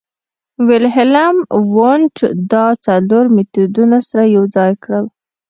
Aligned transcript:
ویلهیلم 0.67 1.35
وونت 1.73 2.17
دا 2.51 2.65
څلور 2.85 3.25
مېتودونه 3.35 3.97
سره 4.09 4.23
یوځای 4.37 4.71
کړل 4.83 5.05